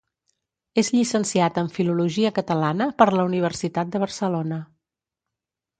[0.81, 4.63] És llicenciat en Filologia Catalana per la Universitat de Barcelona.